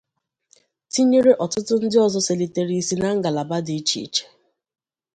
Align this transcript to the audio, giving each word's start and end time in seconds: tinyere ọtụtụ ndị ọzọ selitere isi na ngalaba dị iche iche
tinyere 0.91 1.31
ọtụtụ 1.43 1.73
ndị 1.83 1.97
ọzọ 2.05 2.19
selitere 2.27 2.73
isi 2.81 2.95
na 3.01 3.09
ngalaba 3.17 3.57
dị 3.65 3.73
iche 3.79 3.99
iche 4.05 4.23